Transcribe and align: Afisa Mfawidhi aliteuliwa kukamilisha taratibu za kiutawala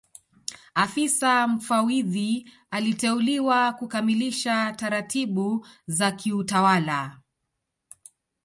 Afisa 0.75 1.47
Mfawidhi 1.47 2.49
aliteuliwa 2.71 3.73
kukamilisha 3.73 4.73
taratibu 4.73 5.67
za 5.87 6.11
kiutawala 6.11 7.19